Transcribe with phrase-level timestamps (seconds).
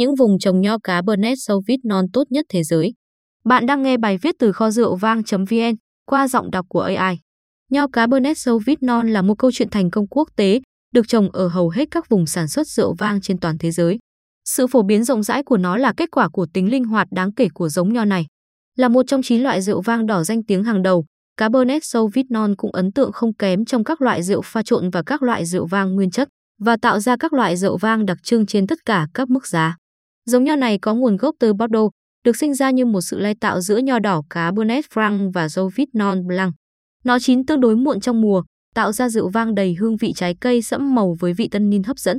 [0.00, 2.94] những vùng trồng nho Cabernet Sauvignon tốt nhất thế giới.
[3.44, 5.74] Bạn đang nghe bài viết từ kho rượu vang.vn
[6.06, 7.18] qua giọng đọc của AI.
[7.70, 10.60] Nho Cabernet Sauvignon là một câu chuyện thành công quốc tế,
[10.94, 13.98] được trồng ở hầu hết các vùng sản xuất rượu vang trên toàn thế giới.
[14.44, 17.34] Sự phổ biến rộng rãi của nó là kết quả của tính linh hoạt đáng
[17.34, 18.26] kể của giống nho này.
[18.76, 21.04] Là một trong 9 loại rượu vang đỏ danh tiếng hàng đầu,
[21.36, 25.22] Cabernet Sauvignon cũng ấn tượng không kém trong các loại rượu pha trộn và các
[25.22, 26.28] loại rượu vang nguyên chất
[26.60, 29.76] và tạo ra các loại rượu vang đặc trưng trên tất cả các mức giá.
[30.26, 31.90] Giống nho này có nguồn gốc từ Bordeaux,
[32.24, 36.26] được sinh ra như một sự lai tạo giữa nho đỏ Cabernet Franc và Sauvignon
[36.26, 36.54] Blanc.
[37.04, 38.42] Nó chín tương đối muộn trong mùa,
[38.74, 41.82] tạo ra rượu vang đầy hương vị trái cây sẫm màu với vị tân nin
[41.82, 42.18] hấp dẫn.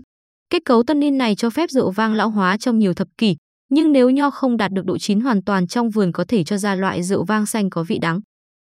[0.49, 3.35] Kết cấu tân nin này cho phép rượu vang lão hóa trong nhiều thập kỷ,
[3.69, 6.57] nhưng nếu nho không đạt được độ chín hoàn toàn trong vườn có thể cho
[6.57, 8.19] ra loại rượu vang xanh có vị đắng.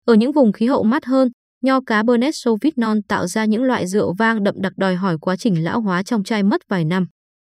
[0.06, 1.28] Ở những vùng khí hậu mát hơn,
[1.62, 5.64] nho Cabernet Sauvignon tạo ra những loại rượu vang đậm đặc đòi hỏi quá trình
[5.64, 7.06] lão hóa trong chai mất vài năm.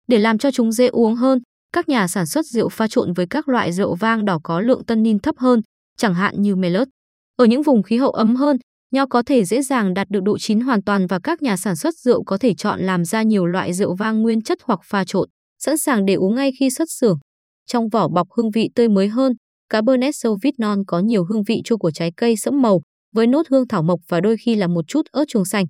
[0.07, 1.39] Để làm cho chúng dễ uống hơn,
[1.75, 4.83] các nhà sản xuất rượu pha trộn với các loại rượu vang đỏ có lượng
[4.85, 5.61] tannin thấp hơn,
[5.97, 6.87] chẳng hạn như Merlot.
[7.35, 8.57] Ở những vùng khí hậu ấm hơn,
[8.91, 11.75] nho có thể dễ dàng đạt được độ chín hoàn toàn và các nhà sản
[11.75, 15.03] xuất rượu có thể chọn làm ra nhiều loại rượu vang nguyên chất hoặc pha
[15.07, 17.17] trộn, sẵn sàng để uống ngay khi xuất xưởng.
[17.65, 19.33] Trong vỏ bọc hương vị tươi mới hơn,
[19.69, 22.81] Cabernet Sauvignon có nhiều hương vị chua của trái cây sẫm màu,
[23.15, 25.65] với nốt hương thảo mộc và đôi khi là một chút ớt chuông xanh.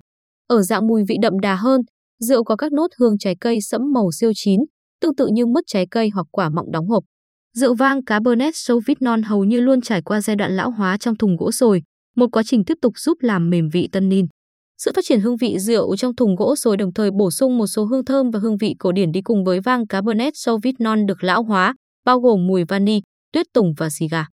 [0.46, 1.80] Ở dạng mùi vị đậm đà hơn,
[2.18, 4.60] rượu có các nốt hương trái cây sẫm màu siêu chín,
[5.00, 7.04] tương tự như mứt trái cây hoặc quả mọng đóng hộp.
[7.56, 11.36] Rượu vang Cabernet Sauvignon hầu như luôn trải qua giai đoạn lão hóa trong thùng
[11.36, 11.82] gỗ sồi,
[12.16, 14.26] một quá trình tiếp tục giúp làm mềm vị tân nin.
[14.78, 17.66] Sự phát triển hương vị rượu trong thùng gỗ sồi đồng thời bổ sung một
[17.66, 21.24] số hương thơm và hương vị cổ điển đi cùng với vang Cabernet Sauvignon được
[21.24, 21.74] lão hóa,
[22.04, 23.00] bao gồm mùi vani,
[23.32, 24.26] tuyết tùng và xì gà.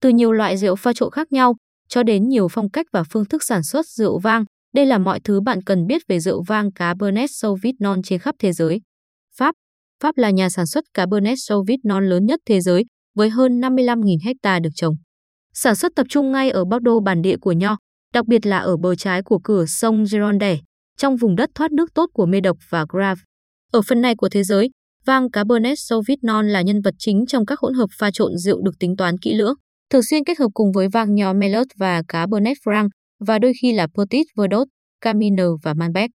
[0.00, 1.54] Từ nhiều loại rượu pha trộn khác nhau,
[1.88, 5.20] cho đến nhiều phong cách và phương thức sản xuất rượu vang, đây là mọi
[5.20, 8.80] thứ bạn cần biết về rượu vang Cabernet Sauvignon trên khắp thế giới.
[9.36, 9.54] Pháp
[10.02, 12.84] Pháp là nhà sản xuất Cabernet Sauvignon lớn nhất thế giới,
[13.14, 14.94] với hơn 55.000 hecta được trồng.
[15.54, 17.76] Sản xuất tập trung ngay ở Bordeaux bản địa của nho,
[18.14, 20.58] đặc biệt là ở bờ trái của cửa sông Gironde,
[20.96, 23.20] trong vùng đất thoát nước tốt của Mê Độc và Grave.
[23.72, 24.70] Ở phần này của thế giới,
[25.04, 28.78] vang Cabernet Sauvignon là nhân vật chính trong các hỗn hợp pha trộn rượu được
[28.78, 29.54] tính toán kỹ lưỡng,
[29.90, 32.88] thường xuyên kết hợp cùng với vang nho Merlot và Cabernet Franc
[33.26, 34.68] và đôi khi là Petit Verdot,
[35.00, 36.10] Camino và Malbec.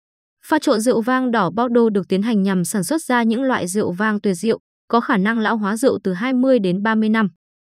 [0.46, 3.66] Pha trộn rượu vang đỏ Bordeaux được tiến hành nhằm sản xuất ra những loại
[3.66, 4.58] rượu vang tuyệt diệu,
[4.88, 7.28] có khả năng lão hóa rượu từ 20 đến 30 năm.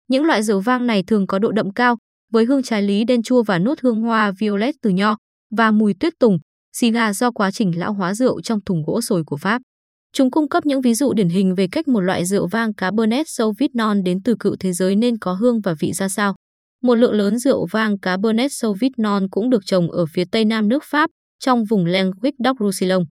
[0.08, 1.96] Những loại rượu vang này thường có độ đậm cao,
[2.32, 5.16] với hương trái lý đen chua và nốt hương hoa violet từ nho,
[5.56, 6.38] và mùi tuyết tùng,
[6.76, 9.62] xì gà do quá trình lão hóa rượu trong thùng gỗ sồi của Pháp.
[10.12, 13.26] Chúng cung cấp những ví dụ điển hình về cách một loại rượu vang Cabernet
[13.28, 16.34] Sauvignon đến từ cựu thế giới nên có hương và vị ra sao.
[16.82, 20.84] Một lượng lớn rượu vang Cabernet Sauvignon cũng được trồng ở phía tây nam nước
[20.84, 23.04] Pháp, trong vùng Languedoc-Roussillon.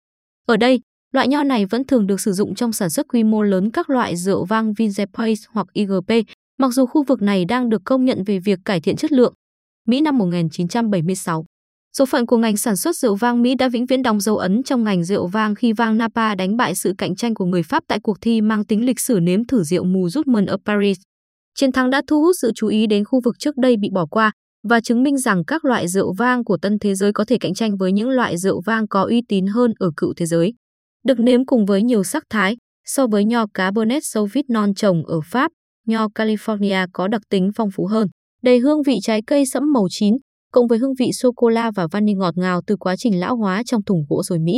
[0.48, 0.80] Ở đây,
[1.14, 3.90] loại nho này vẫn thường được sử dụng trong sản xuất quy mô lớn các
[3.90, 6.12] loại rượu vang Vinzepace hoặc IGP,
[6.58, 9.34] mặc dù khu vực này đang được công nhận về việc cải thiện chất lượng.
[9.88, 11.46] Mỹ năm 1976
[11.98, 14.64] Số phận của ngành sản xuất rượu vang Mỹ đã vĩnh viễn đóng dấu ấn
[14.64, 17.84] trong ngành rượu vang khi vang Napa đánh bại sự cạnh tranh của người Pháp
[17.88, 20.98] tại cuộc thi mang tính lịch sử nếm thử rượu mù Rutman ở Paris.
[21.56, 24.06] Chiến thắng đã thu hút sự chú ý đến khu vực trước đây bị bỏ
[24.06, 24.32] qua
[24.64, 27.54] và chứng minh rằng các loại rượu vang của tân thế giới có thể cạnh
[27.54, 30.54] tranh với những loại rượu vang có uy tín hơn ở cựu thế giới.
[31.06, 35.52] Được nếm cùng với nhiều sắc thái, so với nho Cabernet Sauvignon trồng ở Pháp,
[35.88, 38.08] nho California có đặc tính phong phú hơn,
[38.44, 40.16] đầy hương vị trái cây sẫm màu chín,
[40.52, 43.84] cộng với hương vị sô-cô-la và vani ngọt ngào từ quá trình lão hóa trong
[43.84, 44.54] thùng gỗ rồi Mỹ.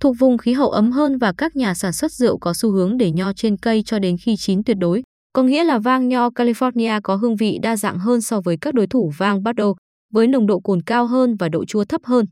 [0.00, 2.96] Thuộc vùng khí hậu ấm hơn và các nhà sản xuất rượu có xu hướng
[2.96, 5.02] để nho trên cây cho đến khi chín tuyệt đối,
[5.34, 8.74] có nghĩa là vang nho California có hương vị đa dạng hơn so với các
[8.74, 9.76] đối thủ vang Bordeaux,
[10.12, 12.26] với nồng độ cồn cao hơn và độ chua thấp hơn.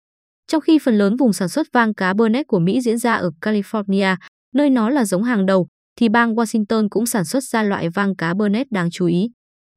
[0.47, 3.31] Trong khi phần lớn vùng sản xuất vang cá Burnett của Mỹ diễn ra ở
[3.41, 4.17] California,
[4.55, 5.67] nơi nó là giống hàng đầu,
[5.99, 9.31] thì bang Washington cũng sản xuất ra loại vang cá Burnett đáng chú ý.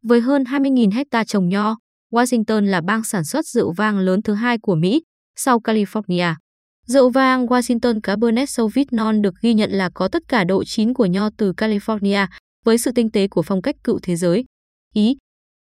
[0.04, 1.76] Với hơn 20.000 hecta trồng nho,
[2.12, 5.02] Washington là bang sản xuất rượu vang lớn thứ hai của Mỹ,
[5.36, 6.34] sau California.
[6.88, 11.06] Rượu vang Washington Cabernet Sauvignon được ghi nhận là có tất cả độ chín của
[11.06, 12.28] nho từ California,
[12.66, 14.46] với sự tinh tế của phong cách cựu thế giới.
[14.94, 15.18] Ý,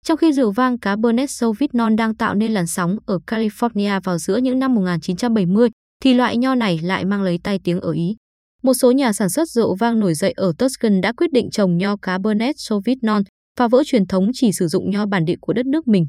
[0.05, 4.37] trong khi rượu vang Cabernet Sauvignon đang tạo nên làn sóng ở California vào giữa
[4.37, 5.69] những năm 1970,
[6.03, 8.15] thì loại nho này lại mang lấy tay tiếng ở Ý.
[8.63, 11.77] Một số nhà sản xuất rượu vang nổi dậy ở Tuscan đã quyết định trồng
[11.77, 13.23] nho Cabernet Sauvignon,
[13.59, 16.07] phá vỡ truyền thống chỉ sử dụng nho bản địa của đất nước mình.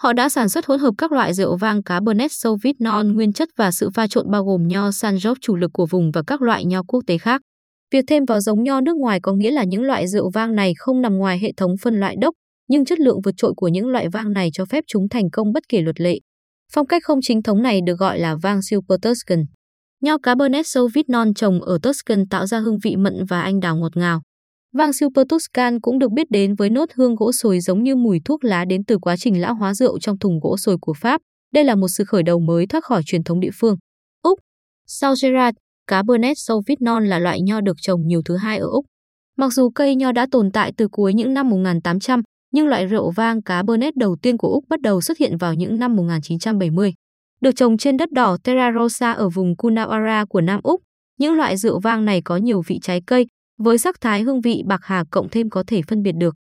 [0.00, 3.70] Họ đã sản xuất hỗn hợp các loại rượu vang Cabernet Sauvignon nguyên chất và
[3.70, 6.82] sự pha trộn bao gồm nho Sangiov chủ lực của vùng và các loại nho
[6.82, 7.40] quốc tế khác.
[7.92, 10.72] Việc thêm vào giống nho nước ngoài có nghĩa là những loại rượu vang này
[10.78, 12.34] không nằm ngoài hệ thống phân loại đốc,
[12.68, 15.52] nhưng chất lượng vượt trội của những loại vang này cho phép chúng thành công
[15.52, 16.18] bất kể luật lệ.
[16.72, 19.44] Phong cách không chính thống này được gọi là vang Super Tuscan.
[20.00, 23.96] Nho Cabernet Sauvignon trồng ở Tuscan tạo ra hương vị mận và anh đào ngọt
[23.96, 24.22] ngào.
[24.72, 28.20] Vang Super Tuscan cũng được biết đến với nốt hương gỗ sồi giống như mùi
[28.24, 31.20] thuốc lá đến từ quá trình lão hóa rượu trong thùng gỗ sồi của Pháp.
[31.54, 33.76] Đây là một sự khởi đầu mới thoát khỏi truyền thống địa phương.
[34.22, 34.38] Úc
[34.86, 35.56] Sau Gerard,
[35.88, 38.84] Cabernet Sauvignon là loại nho được trồng nhiều thứ hai ở Úc.
[39.36, 43.10] Mặc dù cây nho đã tồn tại từ cuối những năm 1800, nhưng loại rượu
[43.10, 46.92] vang Cabernet đầu tiên của Úc bắt đầu xuất hiện vào những năm 1970.
[47.40, 50.80] Được trồng trên đất đỏ Terra Rosa ở vùng Coonawarra của Nam Úc,
[51.18, 53.26] những loại rượu vang này có nhiều vị trái cây,
[53.58, 56.34] với sắc thái hương vị bạc hà cộng thêm có thể phân biệt được.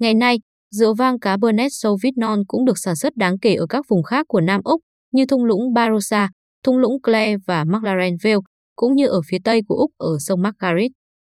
[0.00, 0.38] Ngày nay,
[0.70, 4.40] rượu vang Cabernet Sauvignon cũng được sản xuất đáng kể ở các vùng khác của
[4.40, 4.80] Nam Úc
[5.12, 6.28] như thung lũng Barossa,
[6.62, 8.36] thung lũng Clare và McLaren Vale,
[8.76, 10.90] cũng như ở phía tây của Úc ở sông Margaret.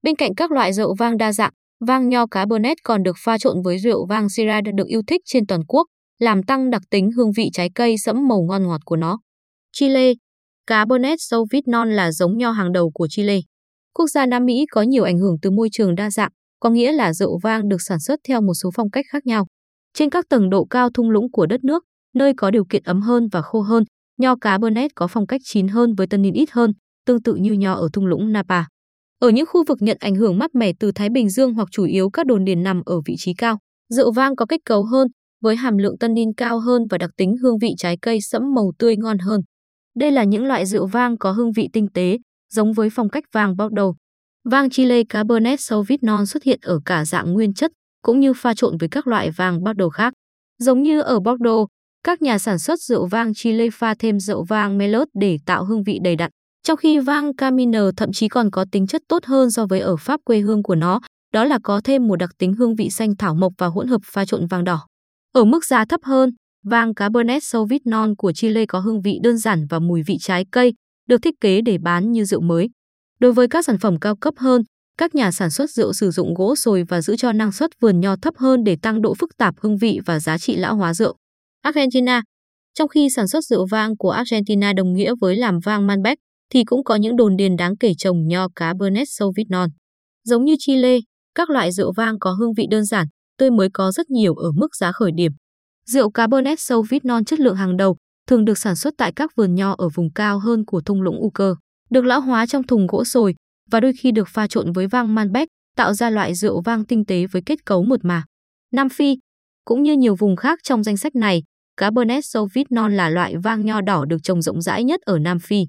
[0.04, 1.52] Bên cạnh các loại rượu vang đa dạng,
[1.88, 5.48] vang nho Cabernet còn được pha trộn với rượu vang Syrah được yêu thích trên
[5.48, 5.88] toàn quốc,
[6.20, 9.20] làm tăng đặc tính hương vị trái cây sẫm màu ngon ngọt của nó.
[9.72, 10.14] Chile
[10.68, 13.40] Cabernet Sauvignon là giống nho hàng đầu của Chile.
[13.94, 16.92] Quốc gia Nam Mỹ có nhiều ảnh hưởng từ môi trường đa dạng, có nghĩa
[16.92, 19.48] là rượu vang được sản xuất theo một số phong cách khác nhau.
[19.94, 21.84] Trên các tầng độ cao thung lũng của đất nước,
[22.16, 23.84] nơi có điều kiện ấm hơn và khô hơn,
[24.18, 26.72] nho Cabernet có phong cách chín hơn với tannin ít hơn,
[27.06, 28.64] tương tự như nho ở thung lũng Napa.
[29.20, 31.84] Ở những khu vực nhận ảnh hưởng mát mẻ từ Thái Bình Dương hoặc chủ
[31.84, 33.60] yếu các đồn điền nằm ở vị trí cao,
[33.90, 35.08] rượu vang có kết cấu hơn,
[35.42, 38.72] với hàm lượng tannin cao hơn và đặc tính hương vị trái cây sẫm màu
[38.80, 39.42] tươi ngon hơn.
[39.96, 42.18] Đây là những loại rượu vang có hương vị tinh tế,
[42.54, 43.96] giống với phong cách vang đầu.
[44.50, 48.78] Vang Chile Cabernet Sauvignon xuất hiện ở cả dạng nguyên chất, cũng như pha trộn
[48.78, 50.14] với các loại vang Bordeaux khác.
[50.60, 51.70] Giống như ở Bordeaux,
[52.04, 55.84] các nhà sản xuất rượu vang Chile pha thêm rượu vang Merlot để tạo hương
[55.84, 56.32] vị đầy đặn,
[56.66, 59.96] trong khi vang Caminer thậm chí còn có tính chất tốt hơn so với ở
[59.96, 61.00] Pháp quê hương của nó,
[61.34, 64.02] đó là có thêm một đặc tính hương vị xanh thảo mộc và hỗn hợp
[64.06, 64.88] pha trộn vàng đỏ.
[65.34, 66.30] Ở mức giá thấp hơn,
[66.64, 70.74] vang Cabernet Sauvignon của Chile có hương vị đơn giản và mùi vị trái cây,
[71.08, 72.70] được thiết kế để bán như rượu mới.
[73.20, 74.62] Đối với các sản phẩm cao cấp hơn,
[74.98, 78.00] các nhà sản xuất rượu sử dụng gỗ sồi và giữ cho năng suất vườn
[78.00, 80.94] nho thấp hơn để tăng độ phức tạp hương vị và giá trị lão hóa
[80.94, 81.16] rượu.
[81.62, 82.22] Argentina
[82.74, 86.18] Trong khi sản xuất rượu vang của Argentina đồng nghĩa với làm vang Malbec,
[86.54, 89.70] thì cũng có những đồn điền đáng kể trồng nho cá Bernet Sauvignon.
[90.24, 90.98] Giống như Chile,
[91.36, 93.08] các loại rượu vang có hương vị đơn giản,
[93.38, 95.32] tươi mới có rất nhiều ở mức giá khởi điểm.
[95.86, 97.98] Rượu Cabernet Sauvignon chất lượng hàng đầu
[98.28, 101.20] thường được sản xuất tại các vườn nho ở vùng cao hơn của thung lũng
[101.20, 101.54] Uker,
[101.90, 103.36] được lão hóa trong thùng gỗ sồi
[103.72, 107.06] và đôi khi được pha trộn với vang Malbec, tạo ra loại rượu vang tinh
[107.06, 108.24] tế với kết cấu mượt mà.
[108.74, 109.18] Nam Phi,
[109.66, 111.44] cũng như nhiều vùng khác trong danh sách này,
[111.78, 115.66] Cabernet Sauvignon là loại vang nho đỏ được trồng rộng rãi nhất ở Nam Phi.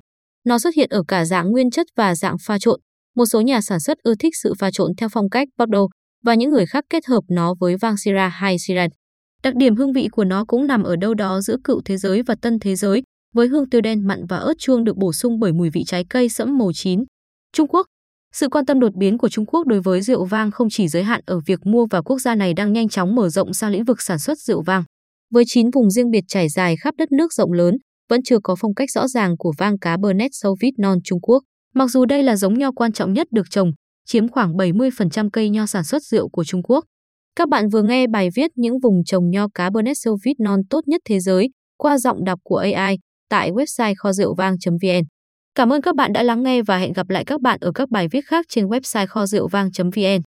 [0.47, 2.81] Nó xuất hiện ở cả dạng nguyên chất và dạng pha trộn.
[3.17, 5.91] Một số nhà sản xuất ưa thích sự pha trộn theo phong cách Bordeaux
[6.25, 8.91] và những người khác kết hợp nó với vang Syrah hay Syrah.
[9.43, 12.23] Đặc điểm hương vị của nó cũng nằm ở đâu đó giữa cựu thế giới
[12.23, 13.03] và tân thế giới,
[13.35, 16.05] với hương tiêu đen mặn và ớt chuông được bổ sung bởi mùi vị trái
[16.11, 17.05] cây sẫm màu chín.
[17.53, 17.87] Trung Quốc
[18.35, 21.03] Sự quan tâm đột biến của Trung Quốc đối với rượu vang không chỉ giới
[21.03, 23.85] hạn ở việc mua và quốc gia này đang nhanh chóng mở rộng sang lĩnh
[23.85, 24.85] vực sản xuất rượu vang.
[25.35, 27.77] Với 9 vùng riêng biệt trải dài khắp đất nước rộng lớn,
[28.09, 31.43] vẫn chưa có phong cách rõ ràng của vang cá Cabernet Sauvignon Trung Quốc.
[31.75, 33.71] Mặc dù đây là giống nho quan trọng nhất được trồng,
[34.07, 36.85] chiếm khoảng 70% cây nho sản xuất rượu của Trung Quốc.
[37.37, 41.01] Các bạn vừa nghe bài viết những vùng trồng nho cá Cabernet Sauvignon tốt nhất
[41.05, 41.49] thế giới
[41.79, 42.99] qua giọng đọc của AI
[43.29, 45.03] tại website kho rượu vang.vn.
[45.55, 47.91] Cảm ơn các bạn đã lắng nghe và hẹn gặp lại các bạn ở các
[47.91, 50.23] bài viết khác trên website kho rượu vang.vn.